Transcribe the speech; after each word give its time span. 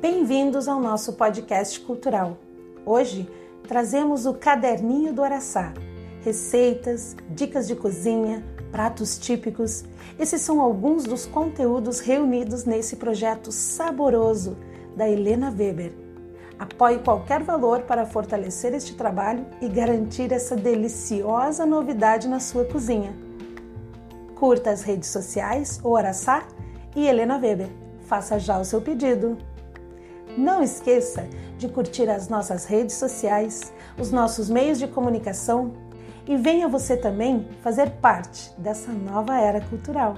Bem-vindos 0.00 0.68
ao 0.68 0.78
nosso 0.78 1.14
podcast 1.14 1.80
cultural. 1.80 2.38
Hoje 2.86 3.28
trazemos 3.66 4.26
o 4.26 4.34
Caderninho 4.34 5.12
do 5.12 5.24
Araçá. 5.24 5.74
Receitas, 6.20 7.16
dicas 7.30 7.66
de 7.66 7.74
cozinha, 7.74 8.44
pratos 8.70 9.18
típicos. 9.18 9.84
Esses 10.16 10.40
são 10.40 10.60
alguns 10.60 11.02
dos 11.02 11.26
conteúdos 11.26 11.98
reunidos 11.98 12.64
nesse 12.64 12.94
projeto 12.94 13.50
saboroso 13.50 14.56
da 14.96 15.08
Helena 15.08 15.50
Weber. 15.50 15.92
Apoie 16.56 17.00
qualquer 17.00 17.42
valor 17.42 17.80
para 17.80 18.06
fortalecer 18.06 18.72
este 18.74 18.94
trabalho 18.94 19.44
e 19.60 19.68
garantir 19.68 20.30
essa 20.30 20.54
deliciosa 20.54 21.66
novidade 21.66 22.28
na 22.28 22.38
sua 22.38 22.64
cozinha. 22.64 23.16
Curta 24.36 24.70
as 24.70 24.82
redes 24.82 25.08
sociais 25.08 25.80
ou 25.82 25.96
Araçá 25.96 26.46
e 26.94 27.04
Helena 27.04 27.36
Weber. 27.36 27.68
Faça 28.02 28.38
já 28.38 28.60
o 28.60 28.64
seu 28.64 28.80
pedido. 28.80 29.36
Não 30.38 30.62
esqueça 30.62 31.28
de 31.58 31.66
curtir 31.66 32.08
as 32.08 32.28
nossas 32.28 32.64
redes 32.64 32.94
sociais, 32.94 33.72
os 33.98 34.12
nossos 34.12 34.48
meios 34.48 34.78
de 34.78 34.86
comunicação 34.86 35.72
e 36.28 36.36
venha 36.36 36.68
você 36.68 36.96
também 36.96 37.48
fazer 37.60 37.90
parte 38.00 38.52
dessa 38.56 38.92
nova 38.92 39.36
era 39.36 39.60
cultural. 39.62 40.14